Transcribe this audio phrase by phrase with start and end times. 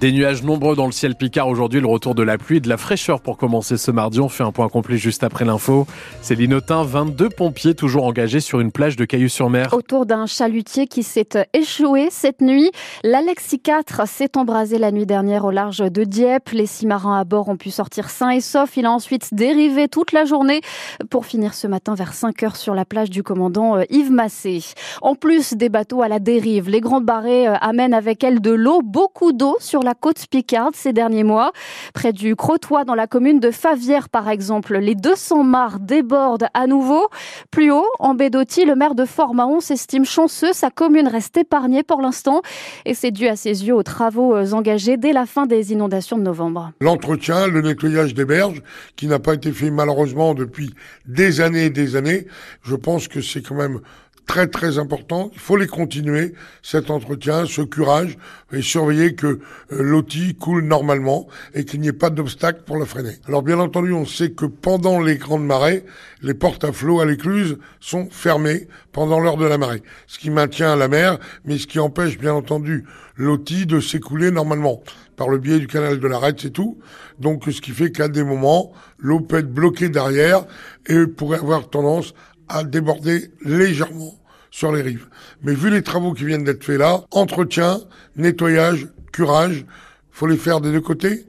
[0.00, 2.68] Des nuages nombreux dans le ciel picard aujourd'hui, le retour de la pluie et de
[2.68, 4.18] la fraîcheur pour commencer ce mardi.
[4.18, 5.86] On fait un point complet juste après l'info.
[6.22, 9.74] C'est Linotin, 22 pompiers toujours engagés sur une plage de Cailloux-sur-Mer.
[9.74, 12.70] Autour d'un chalutier qui s'est échoué cette nuit,
[13.04, 16.50] l'Alexis 4 s'est embrasé la nuit dernière au large de Dieppe.
[16.52, 18.78] Les six marins à bord ont pu sortir sains et saufs.
[18.78, 20.62] Il a ensuite dérivé toute la journée
[21.10, 24.60] pour finir ce matin vers 5 heures sur la plage du commandant euh, Yves Massé.
[25.02, 28.52] En plus des bateaux à la dérive, les grandes barrées euh, amènent avec elles de
[28.52, 31.52] l'eau, beaucoup d'eau sur la côte Picarde ces derniers mois.
[31.94, 36.66] Près du Crotoy, dans la commune de Favière, par exemple, les 200 mares débordent à
[36.66, 37.08] nouveau.
[37.50, 40.52] Plus haut, en Bédotti, le maire de Fort-Mahon s'estime chanceux.
[40.52, 42.42] Sa commune reste épargnée pour l'instant.
[42.84, 46.18] Et c'est dû à ses yeux aux travaux euh, engagés dès la fin des inondations
[46.18, 46.72] de novembre.
[46.80, 48.62] L'entretien, le nettoyage des berges,
[48.96, 50.74] qui n'a pas été fait malheureusement depuis
[51.06, 52.26] des années et des années,
[52.62, 53.80] je pense que c'est quand même
[54.30, 55.28] très très important.
[55.32, 58.16] Il faut les continuer, cet entretien, ce curage,
[58.52, 59.38] et surveiller que euh,
[59.70, 63.16] l'outil coule normalement et qu'il n'y ait pas d'obstacle pour la freiner.
[63.26, 65.84] Alors bien entendu, on sait que pendant les grandes marées,
[66.22, 70.30] les portes à flot à l'écluse sont fermées pendant l'heure de la marée, ce qui
[70.30, 72.84] maintient la mer, mais ce qui empêche bien entendu
[73.16, 74.80] l'outil de s'écouler normalement
[75.16, 76.78] par le biais du canal de l'arête, c'est tout.
[77.18, 80.44] Donc ce qui fait qu'à des moments, l'eau peut être bloquée derrière
[80.86, 82.14] et pourrait avoir tendance
[82.48, 84.19] à déborder légèrement
[84.50, 85.06] sur les rives.
[85.42, 87.80] Mais vu les travaux qui viennent d'être faits là, entretien,
[88.16, 89.64] nettoyage, curage,
[90.10, 91.24] faut les faire des deux côtés?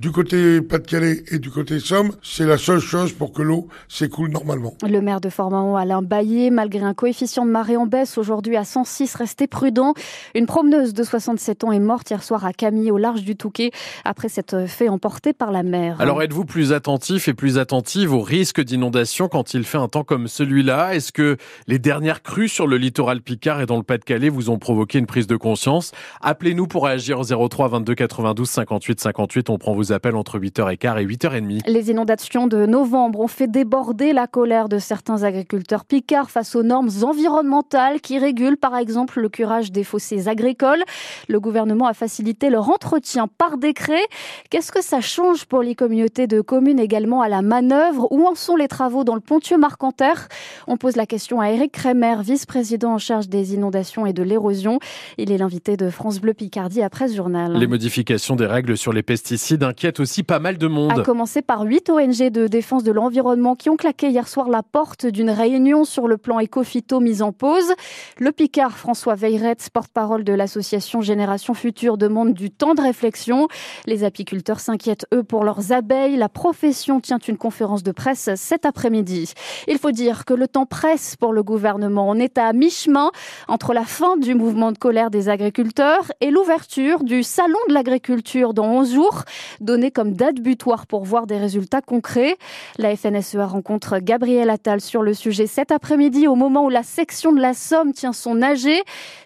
[0.00, 4.30] Du côté Pas-de-Calais et du côté Somme, c'est la seule chose pour que l'eau s'écoule
[4.30, 4.72] normalement.
[4.82, 8.64] Le maire de Fort-Mahon, Alain Baillet, malgré un coefficient de marée en baisse aujourd'hui à
[8.64, 9.92] 106, restez prudent.
[10.34, 13.72] Une promeneuse de 67 ans est morte hier soir à Camille, au large du Touquet,
[14.06, 16.00] après s'être fait emporter par la mer.
[16.00, 20.04] Alors êtes-vous plus attentif et plus attentive aux risques d'inondation quand il fait un temps
[20.04, 20.94] comme celui-là?
[20.94, 24.58] Est-ce que les dernières crues sur le littoral Picard et dans le Pas-de-Calais vous ont
[24.58, 25.92] provoqué une prise de conscience?
[26.22, 29.50] Appelez-nous pour réagir au 03 22 92 58 58.
[29.50, 31.60] On prend vos appels entre 8h15 et 8h30.
[31.66, 36.62] Les inondations de novembre ont fait déborder la colère de certains agriculteurs picards face aux
[36.62, 40.82] normes environnementales qui régulent par exemple le curage des fossés agricoles.
[41.28, 44.02] Le gouvernement a facilité leur entretien par décret.
[44.50, 48.08] Qu'est-ce que ça change pour les communautés de communes également à la manœuvre?
[48.10, 50.28] Où en sont les travaux dans le Pontieux Marcanterre?
[50.66, 54.78] On pose la question à Eric Kremer, vice-président en charge des inondations et de l'érosion.
[55.18, 57.56] Il est l'invité de France Bleu Picardie après ce journal.
[57.56, 60.98] Les modifications des règles sur les pesticides inquiètent aussi pas mal de monde.
[60.98, 64.62] À commencer par huit ONG de défense de l'environnement qui ont claqué hier soir la
[64.62, 67.72] porte d'une réunion sur le plan éco-phyto mise en pause.
[68.18, 73.46] Le Picard François Veyrette, porte-parole de l'association Génération Future, demande du temps de réflexion.
[73.86, 76.16] Les apiculteurs s'inquiètent, eux, pour leurs abeilles.
[76.16, 79.32] La profession tient une conférence de presse cet après-midi.
[79.68, 82.08] Il faut dire que le temps presse pour le gouvernement.
[82.08, 83.12] On est à mi-chemin
[83.46, 88.52] entre la fin du mouvement de colère des agriculteurs et l'ouverture du Salon de l'agriculture
[88.52, 89.22] dans 11 jours,
[89.60, 92.36] donné comme date butoir pour voir des résultats concrets.
[92.78, 97.32] La FNSEA rencontre Gabriel Attal sur le sujet cet après-midi au moment où la section
[97.32, 98.68] de la Somme tient son AG.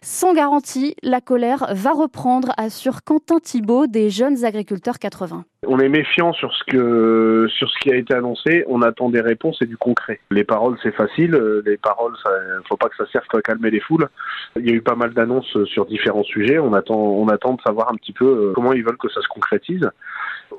[0.03, 5.45] Sans garantie, la colère va reprendre, assure Quentin Thibault des jeunes agriculteurs 80.
[5.67, 8.65] On est méfiant sur ce que sur ce qui a été annoncé.
[8.69, 10.21] On attend des réponses et du concret.
[10.31, 11.33] Les paroles, c'est facile.
[11.65, 12.31] Les paroles, ça,
[12.69, 14.09] faut pas que ça serve qu'à calmer les foules.
[14.57, 16.59] Il y a eu pas mal d'annonces sur différents sujets.
[16.59, 19.29] On attend, on attend de savoir un petit peu comment ils veulent que ça se
[19.29, 19.89] concrétise.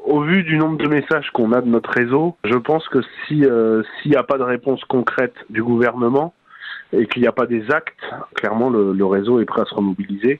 [0.04, 3.46] Au vu du nombre de messages qu'on a de notre réseau, je pense que si
[3.46, 6.34] euh, s'il n'y a pas de réponse concrète du gouvernement
[6.94, 8.00] et qu'il n'y a pas des actes,
[8.36, 10.40] clairement le, le réseau est prêt à se remobiliser.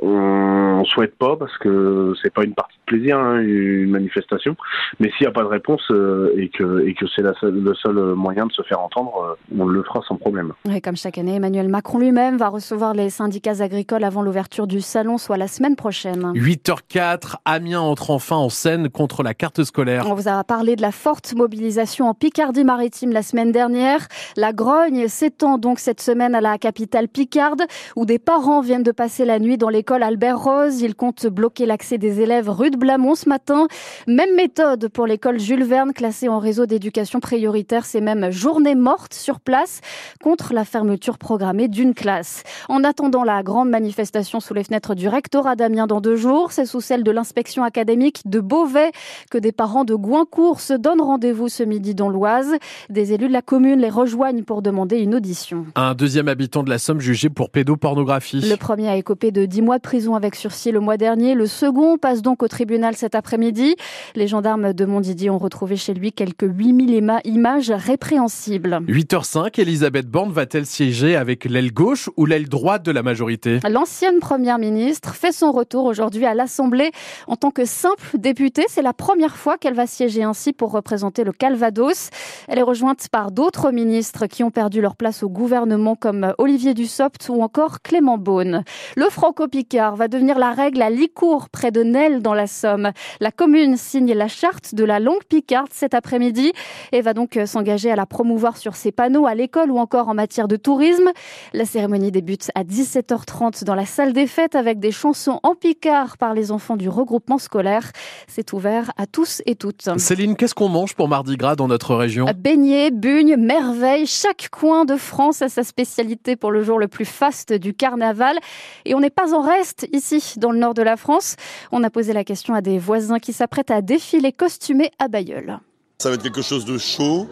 [0.00, 4.56] On souhaite pas parce que c'est pas une partie plaisir, hein, une manifestation.
[4.98, 8.14] Mais s'il n'y a pas de réponse euh, et que, et que c'est le seul
[8.14, 10.52] moyen de se faire entendre, euh, on le fera sans problème.
[10.74, 14.80] Et comme chaque année, Emmanuel Macron lui-même va recevoir les syndicats agricoles avant l'ouverture du
[14.80, 16.32] salon, soit la semaine prochaine.
[16.34, 20.06] 8h04, Amiens entre enfin en scène contre la carte scolaire.
[20.10, 24.08] On vous a parlé de la forte mobilisation en Picardie-Maritime la semaine dernière.
[24.36, 27.62] La grogne s'étend donc cette semaine à la capitale picarde,
[27.96, 30.80] où des parents viennent de passer la nuit dans l'école Albert Rose.
[30.80, 33.68] Ils comptent bloquer l'accès des élèves rue de Blamont ce matin.
[34.06, 37.84] Même méthode pour l'école Jules Verne, classée en réseau d'éducation prioritaire.
[37.84, 39.80] C'est même journée morte sur place
[40.22, 42.42] contre la fermeture programmée d'une classe.
[42.68, 46.66] En attendant la grande manifestation sous les fenêtres du rectorat d'Amiens dans deux jours, c'est
[46.66, 48.90] sous celle de l'inspection académique de Beauvais
[49.30, 52.56] que des parents de Goincourt se donnent rendez-vous ce midi dans l'Oise.
[52.90, 55.66] Des élus de la commune les rejoignent pour demander une audition.
[55.76, 58.40] Un deuxième habitant de la Somme jugé pour pédopornographie.
[58.40, 61.34] Le premier a écopé de 10 mois mois de prison avec sursis le mois dernier.
[61.34, 63.76] Le second passe donc au tribunal cet après-midi.
[64.14, 68.80] Les gendarmes de Montdidier ont retrouvé chez lui quelques 8000 images répréhensibles.
[68.86, 73.60] 8h05, Elisabeth Borne va-t-elle siéger avec l'aile gauche ou l'aile droite de la majorité?
[73.68, 76.90] L'ancienne première ministre fait son retour aujourd'hui à l'Assemblée
[77.26, 78.64] en tant que simple députée.
[78.68, 82.10] C'est la première fois qu'elle va siéger ainsi pour représenter le Calvados.
[82.48, 86.74] Elle est rejointe par d'autres ministres qui ont perdu leur place au gouvernement comme Olivier
[86.74, 88.64] Dussopt ou encore Clément Beaune.
[88.96, 92.90] Le franco-picard va devenir la règle à Licourt, près de Nesle dans la Somme.
[93.20, 96.52] La commune signe la charte de la langue picarde cet après-midi
[96.92, 100.14] et va donc s'engager à la promouvoir sur ses panneaux à l'école ou encore en
[100.14, 101.10] matière de tourisme.
[101.52, 106.18] La cérémonie débute à 17h30 dans la salle des fêtes avec des chansons en picard
[106.18, 107.92] par les enfants du regroupement scolaire.
[108.26, 109.88] C'est ouvert à tous et toutes.
[109.98, 112.26] Céline, qu'est-ce qu'on mange pour Mardi Gras dans notre région?
[112.36, 114.06] Beignets, bugnes, merveilles.
[114.06, 118.36] Chaque coin de France a sa spécialité pour le jour le plus faste du carnaval.
[118.84, 121.36] Et on n'est pas en reste ici, dans le nord de la France.
[121.72, 125.58] On a posé la question à des voisins qui s'apprêtent à défiler costumés à Bayeul.
[125.98, 127.26] Ça va être quelque chose de chaud,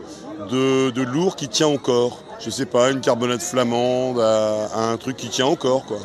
[0.51, 2.23] de, de lourd qui tient au corps.
[2.41, 5.99] Je sais pas, une carbonate flamande, à, un truc qui tient au corps, quoi.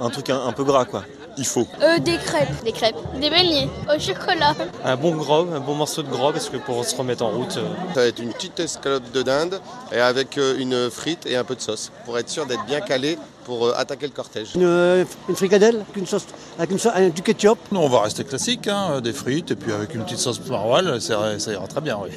[0.00, 1.04] Un truc un, un peu gras, quoi.
[1.38, 1.66] Il faut.
[1.82, 2.64] Euh, des crêpes.
[2.64, 2.96] Des crêpes.
[3.20, 4.54] Des beignets au chocolat.
[4.84, 7.56] Un bon gros, un bon morceau de gros parce que pour se remettre en route.
[7.56, 7.68] Euh...
[7.94, 9.60] Ça va être une petite escalope de dinde
[9.92, 13.18] et avec une frite et un peu de sauce pour être sûr d'être bien calé
[13.44, 14.54] pour euh, attaquer le cortège.
[14.54, 16.26] Une, euh, une fricadelle avec, une sauce,
[16.58, 17.58] avec une sauce, du ketchup.
[17.70, 21.00] Non, on va rester classique, hein, des frites et puis avec une petite sauce maroilles,
[21.00, 22.10] ça, ça ira très bien, oui.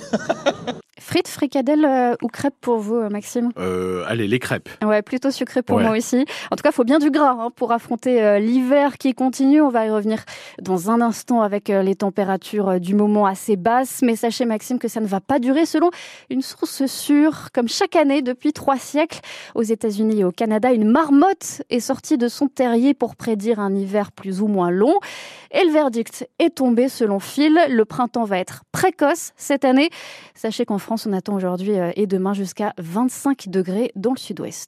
[1.15, 3.49] Frites, fricadelles euh, ou crêpes pour vous, euh, Maxime?
[3.57, 4.67] Euh, Allez, les crêpes.
[4.83, 5.83] Ouais, plutôt sucré pour Ouais.
[5.83, 6.25] moi aussi.
[6.51, 9.61] En tout cas, il faut bien du gras hein, pour affronter euh, l'hiver qui continue.
[9.61, 10.25] On va y revenir
[10.61, 14.01] dans un instant avec les températures du moment assez basses.
[14.01, 15.89] Mais sachez, Maxime, que ça ne va pas durer selon
[16.29, 17.47] une source sûre.
[17.53, 19.21] Comme chaque année depuis trois siècles,
[19.55, 23.73] aux États-Unis et au Canada, une marmotte est sortie de son terrier pour prédire un
[23.73, 24.95] hiver plus ou moins long.
[25.51, 27.57] Et le verdict est tombé selon Phil.
[27.69, 29.89] Le printemps va être précoce cette année.
[30.33, 34.63] Sachez qu'en France, on attend aujourd'hui euh, et demain jusqu'à 25 degrés dans le sud-ouest.